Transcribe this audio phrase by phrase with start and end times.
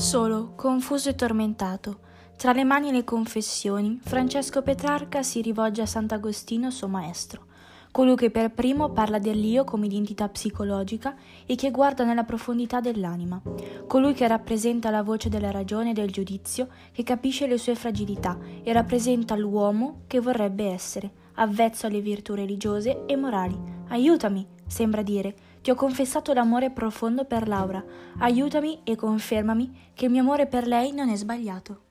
[0.00, 1.98] Solo, confuso e tormentato,
[2.38, 7.44] tra le mani e le confessioni, Francesco Petrarca si rivolge a Sant'Agostino, suo maestro,
[7.90, 11.14] colui che per primo parla dell'io come identità psicologica
[11.44, 13.42] e che guarda nella profondità dell'anima,
[13.86, 18.38] colui che rappresenta la voce della ragione e del giudizio, che capisce le sue fragilità
[18.62, 23.56] e rappresenta l'uomo che vorrebbe essere, avvezzo alle virtù religiose e morali.
[23.88, 27.84] Aiutami, sembra dire, ti ho confessato l'amore profondo per Laura.
[28.18, 31.82] Aiutami e confermami che il mio amore per lei non è sbagliato.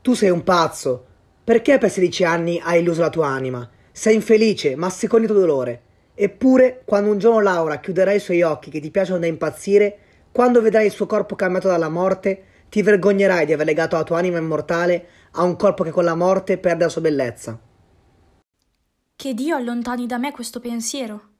[0.00, 1.06] Tu sei un pazzo.
[1.44, 3.68] Perché per 16 anni hai illuso la tua anima?
[3.92, 5.82] Sei infelice, ma secondo il tuo dolore.
[6.14, 9.98] Eppure, quando un giorno Laura chiuderà i suoi occhi che ti piacciono da impazzire,
[10.32, 14.18] quando vedrai il suo corpo cambiato dalla morte, ti vergognerai di aver legato la tua
[14.18, 17.58] anima immortale a un corpo che con la morte perde la sua bellezza.
[19.16, 21.30] Che Dio allontani da me questo pensiero.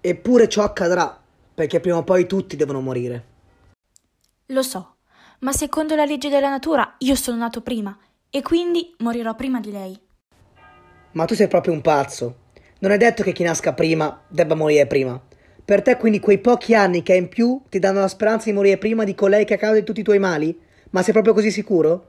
[0.00, 1.22] Eppure ciò accadrà,
[1.54, 3.26] perché prima o poi tutti devono morire.
[4.46, 4.96] Lo so,
[5.40, 7.96] ma secondo la legge della natura io sono nato prima
[8.30, 10.00] e quindi morirò prima di lei.
[11.12, 12.48] Ma tu sei proprio un pazzo.
[12.80, 15.20] Non è detto che chi nasca prima debba morire prima.
[15.62, 18.56] Per te quindi quei pochi anni che hai in più ti danno la speranza di
[18.56, 20.58] morire prima di colei che ha causa di tutti i tuoi mali?
[20.90, 22.06] Ma sei proprio così sicuro?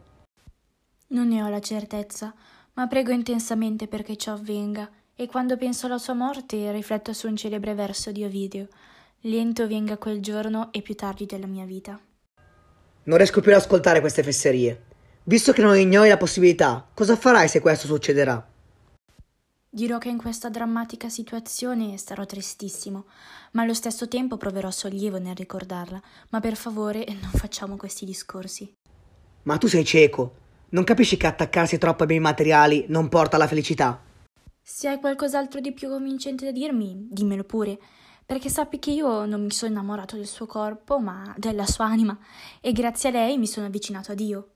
[1.08, 2.34] Non ne ho la certezza,
[2.74, 7.36] ma prego intensamente perché ciò avvenga, e quando penso alla sua morte rifletto su un
[7.36, 8.68] celebre verso di Ovidio.
[9.22, 12.00] Lento venga quel giorno e più tardi della mia vita.
[13.04, 14.86] Non riesco più ad ascoltare queste fesserie.
[15.24, 18.44] Visto che non ignori la possibilità, cosa farai se questo succederà?
[19.70, 23.06] Dirò che in questa drammatica situazione starò tristissimo,
[23.52, 26.02] ma allo stesso tempo proverò sollievo nel ricordarla.
[26.30, 28.74] Ma per favore non facciamo questi discorsi.
[29.44, 30.41] Ma tu sei cieco.
[30.74, 34.02] Non capisci che attaccarsi troppo ai beni materiali non porta alla felicità?
[34.62, 37.78] Se hai qualcos'altro di più convincente da dirmi, dimmelo pure,
[38.26, 42.18] perché sappi che io non mi sono innamorato del suo corpo, ma della sua anima,
[42.62, 44.48] e grazie a lei mi sono avvicinato a Dio.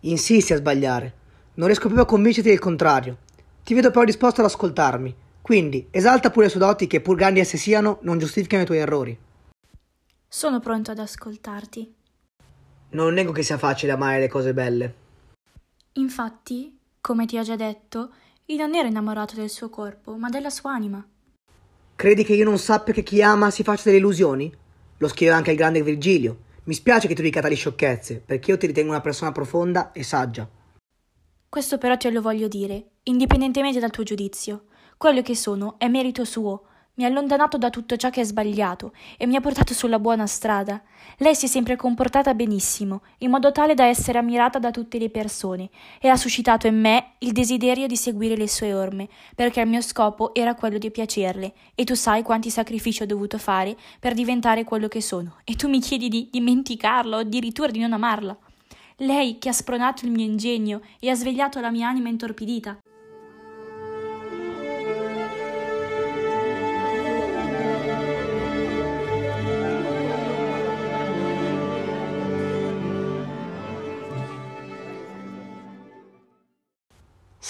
[0.00, 1.14] Insisti a sbagliare.
[1.54, 3.18] Non riesco proprio a convincerti del contrario.
[3.62, 5.14] Ti vedo però disposto ad ascoltarmi.
[5.42, 8.78] Quindi, esalta pure le sue doti che, pur grandi esse siano, non giustificano i tuoi
[8.78, 9.18] errori.
[10.26, 11.94] Sono pronto ad ascoltarti.
[12.92, 15.08] Non nego che sia facile amare le cose belle.
[15.94, 18.12] Infatti, come ti ho già detto,
[18.46, 21.04] io non ero innamorato del suo corpo, ma della sua anima.
[21.96, 24.52] Credi che io non sappia che chi ama si faccia delle illusioni?
[24.98, 26.48] Lo scrive anche il grande Virgilio.
[26.64, 30.02] Mi spiace che tu dica tali sciocchezze, perché io ti ritengo una persona profonda e
[30.02, 30.48] saggia.
[31.48, 34.66] Questo però te lo voglio dire, indipendentemente dal tuo giudizio.
[34.96, 38.92] Quello che sono è merito suo, mi ha allontanato da tutto ciò che è sbagliato
[39.16, 40.82] e mi ha portato sulla buona strada.
[41.18, 45.08] Lei si è sempre comportata benissimo, in modo tale da essere ammirata da tutte le
[45.08, 45.70] persone,
[46.00, 49.80] e ha suscitato in me il desiderio di seguire le sue orme, perché il mio
[49.80, 54.64] scopo era quello di piacerle, e tu sai quanti sacrifici ho dovuto fare per diventare
[54.64, 58.36] quello che sono, e tu mi chiedi di dimenticarla o addirittura di non amarla.
[58.96, 62.78] Lei che ha spronato il mio ingegno e ha svegliato la mia anima intorpidita.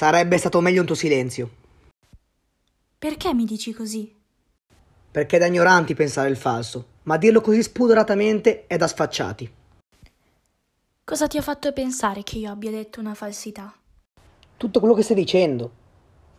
[0.01, 1.51] Sarebbe stato meglio un tuo silenzio.
[2.99, 4.11] Perché mi dici così?
[5.11, 9.53] Perché è da ignoranti pensare il falso, ma dirlo così spudoratamente è da sfacciati.
[11.05, 13.75] Cosa ti ha fatto pensare che io abbia detto una falsità?
[14.57, 15.71] Tutto quello che stai dicendo.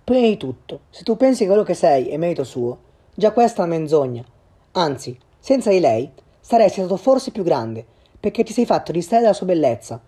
[0.03, 2.79] Prima di tutto, se tu pensi che quello che sei è merito suo,
[3.13, 4.25] già questa è una menzogna.
[4.71, 7.85] Anzi, senza di lei, saresti stato forse più grande,
[8.19, 10.01] perché ti sei fatto distrarre dalla sua bellezza.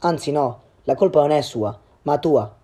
[0.00, 2.56] Anzi no, la colpa non è sua, ma tua.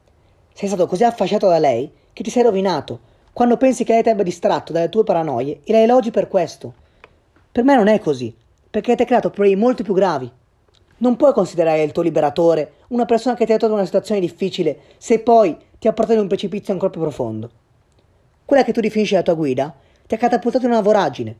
[0.56, 3.00] Sei stato così affasciato da lei che ti sei rovinato.
[3.32, 6.72] Quando pensi che lei ti abbia distratto dalle tue paranoie e la elogi per questo.
[7.50, 8.32] Per me non è così,
[8.70, 10.30] perché ti ha creato problemi molto più gravi.
[10.98, 14.20] Non puoi considerare il tuo liberatore una persona che ti ha trovato in una situazione
[14.20, 17.50] difficile se poi ti ha portato in un precipizio ancora più profondo.
[18.44, 19.74] Quella che tu definisci la tua guida
[20.06, 21.36] ti ha catapultato in una voragine.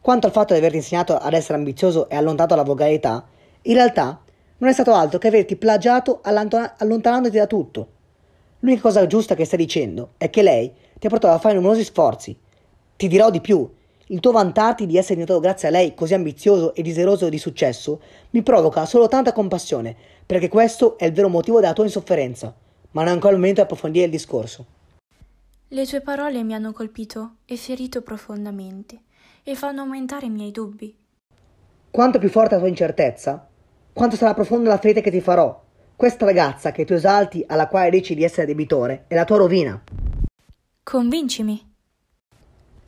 [0.00, 3.26] Quanto al fatto di averti insegnato ad essere ambizioso e allontanato dalla volgarità,
[3.62, 4.20] in realtà
[4.58, 7.88] non è stato altro che averti plagiato allontanandoti da tutto.
[8.66, 11.84] L'unica cosa giusta che stai dicendo è che lei ti ha portato a fare numerosi
[11.84, 12.36] sforzi.
[12.96, 13.72] Ti dirò di più.
[14.08, 18.00] Il tuo vantarti di essere diventato grazie a lei così ambizioso e desideroso di successo
[18.30, 19.94] mi provoca solo tanta compassione,
[20.26, 22.52] perché questo è il vero motivo della tua insofferenza.
[22.90, 24.66] Ma non è ancora il momento di approfondire il discorso.
[25.68, 29.02] Le tue parole mi hanno colpito e ferito profondamente
[29.44, 30.92] e fanno aumentare i miei dubbi.
[31.88, 33.46] Quanto più forte la tua incertezza,
[33.92, 35.62] quanto sarà profonda la ferita che ti farò,
[35.96, 39.82] questa ragazza che tu esalti, alla quale dici di essere debitore, è la tua rovina.
[40.82, 41.74] Convincimi.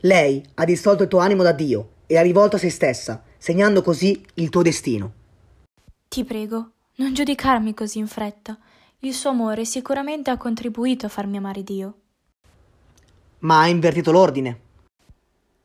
[0.00, 3.82] Lei ha distolto il tuo animo da Dio e ha rivolto a se stessa, segnando
[3.82, 5.12] così il tuo destino.
[6.06, 8.58] Ti prego, non giudicarmi così in fretta.
[9.00, 11.94] Il suo amore sicuramente ha contribuito a farmi amare Dio.
[13.40, 14.60] Ma ha invertito l'ordine.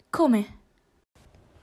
[0.09, 0.57] Come?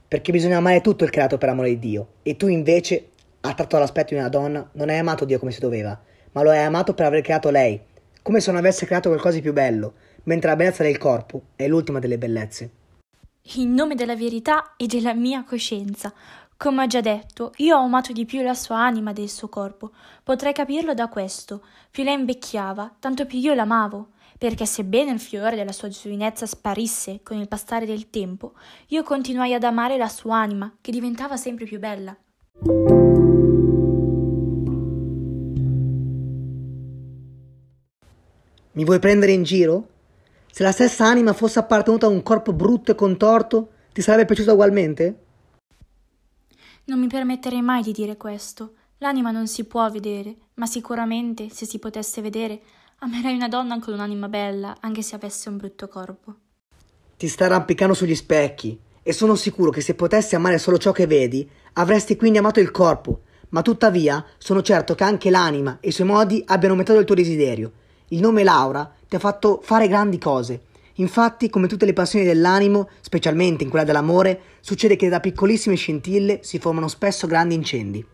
[0.08, 3.09] Perché bisogna amare tutto il creato per amore di Dio, e tu invece,
[3.40, 5.98] attratto dall'aspetto di una donna, non hai amato Dio come si doveva,
[6.32, 7.80] ma lo hai amato per aver creato lei,
[8.22, 9.94] come se non avesse creato qualcosa di più bello,
[10.24, 12.70] mentre la bellezza del corpo è l'ultima delle bellezze.
[13.54, 16.12] In nome della verità e della mia coscienza,
[16.56, 19.92] come ho già detto, io ho amato di più la sua anima del suo corpo.
[20.22, 21.64] Potrei capirlo da questo.
[21.90, 27.20] Più lei invecchiava, tanto più io l'amavo, perché sebbene il fiore della sua giovinezza sparisse
[27.22, 28.52] con il passare del tempo,
[28.88, 32.14] io continuai ad amare la sua anima, che diventava sempre più bella.
[38.72, 39.88] Mi vuoi prendere in giro?
[40.50, 44.52] Se la stessa anima fosse appartenuta a un corpo brutto e contorto, ti sarebbe piaciuta
[44.52, 45.18] ugualmente?
[46.84, 48.74] Non mi permetterei mai di dire questo.
[48.98, 52.60] L'anima non si può vedere, ma sicuramente, se si potesse vedere,
[52.98, 56.34] amerei una donna con un'anima bella, anche se avesse un brutto corpo.
[57.16, 61.06] Ti stai arrampicando sugli specchi, e sono sicuro che se potessi amare solo ciò che
[61.06, 63.20] vedi, avresti quindi amato il corpo,
[63.50, 67.14] ma tuttavia sono certo che anche l'anima e i suoi modi abbiano aumentato il tuo
[67.14, 67.72] desiderio.
[68.08, 70.62] Il nome Laura ti ha fatto fare grandi cose.
[70.94, 76.40] Infatti, come tutte le passioni dell'animo, specialmente in quella dell'amore, succede che da piccolissime scintille
[76.42, 78.06] si formano spesso grandi incendi.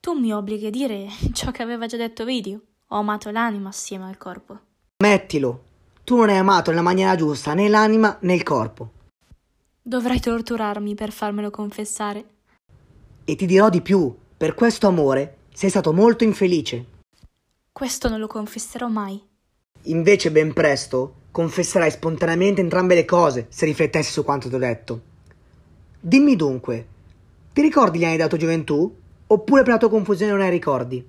[0.00, 2.60] Tu mi obblighi a dire ciò che aveva già detto Video.
[2.88, 4.58] Ho amato l'anima assieme al corpo.
[5.02, 5.62] Mettilo,
[6.04, 8.90] tu non hai amato nella maniera giusta né l'anima né il corpo.
[9.80, 12.24] Dovrai torturarmi per farmelo confessare.
[13.24, 16.84] E ti dirò di più, per questo amore sei stato molto infelice.
[17.72, 19.20] Questo non lo confesserò mai.
[19.84, 25.02] Invece ben presto confesserai spontaneamente entrambe le cose se riflettessi su quanto ti ho detto.
[25.98, 26.86] Dimmi dunque,
[27.52, 28.94] ti ricordi gli anni della tua gioventù?
[29.26, 31.08] Oppure per la tua confusione non hai ricordi?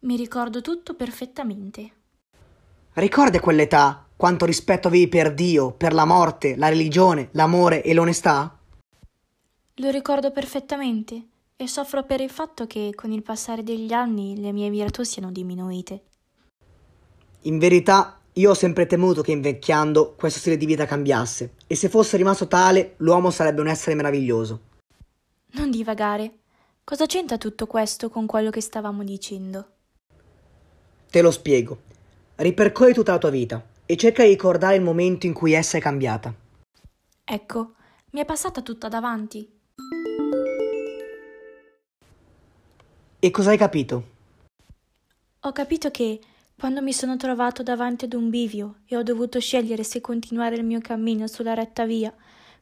[0.00, 1.90] Mi ricordo tutto perfettamente.
[2.94, 7.94] Ricordi a quell'età quanto rispetto avevi per Dio, per la morte, la religione, l'amore e
[7.94, 8.58] l'onestà?
[9.82, 11.26] Lo ricordo perfettamente
[11.56, 15.32] e soffro per il fatto che con il passare degli anni le mie virtù siano
[15.32, 16.04] diminuite.
[17.42, 21.88] In verità, io ho sempre temuto che invecchiando questo stile di vita cambiasse, e se
[21.88, 24.60] fosse rimasto tale, l'uomo sarebbe un essere meraviglioso.
[25.54, 26.42] Non divagare.
[26.84, 29.66] Cosa c'entra tutto questo con quello che stavamo dicendo?
[31.10, 31.80] Te lo spiego.
[32.36, 35.80] Ripercorri tutta la tua vita e cerca di ricordare il momento in cui essa è
[35.80, 36.32] cambiata.
[37.24, 37.72] Ecco,
[38.12, 39.58] mi è passata tutta davanti.
[43.24, 44.08] E cosa hai capito?
[45.42, 46.18] Ho capito che
[46.58, 50.64] quando mi sono trovato davanti ad un bivio e ho dovuto scegliere se continuare il
[50.64, 52.12] mio cammino sulla retta via,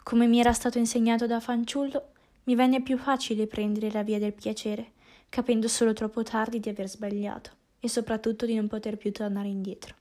[0.02, 2.08] come mi era stato insegnato da fanciullo,
[2.44, 4.92] mi venne più facile prendere la via del piacere,
[5.30, 9.94] capendo solo troppo tardi di aver sbagliato e soprattutto di non poter più tornare indietro.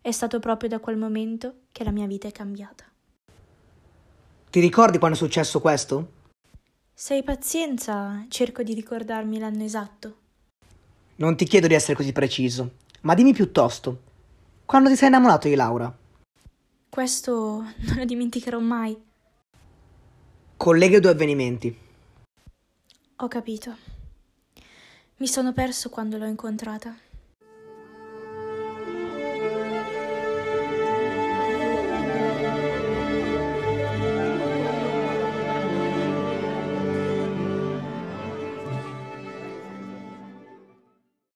[0.00, 2.84] È stato proprio da quel momento che la mia vita è cambiata.
[4.50, 6.15] Ti ricordi quando è successo questo?
[6.98, 10.16] Se hai pazienza, cerco di ricordarmi l'anno esatto.
[11.16, 14.00] Non ti chiedo di essere così preciso, ma dimmi piuttosto,
[14.64, 15.94] quando ti sei innamorato di Laura?
[16.88, 17.34] Questo
[17.76, 18.98] non lo dimenticherò mai.
[20.56, 21.78] Collega i due avvenimenti.
[23.16, 23.76] Ho capito.
[25.18, 26.96] Mi sono perso quando l'ho incontrata.